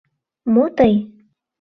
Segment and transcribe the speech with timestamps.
[0.53, 0.93] —Мо тый?